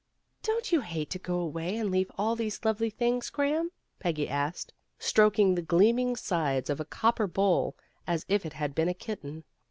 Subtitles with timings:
[0.41, 3.69] "Don't you hate to go away and leave all these lovely things, Graham!"
[3.99, 7.77] Peggy asked, stroking the gleaming sides of a copper bowl
[8.07, 9.43] as if it had been a kitten.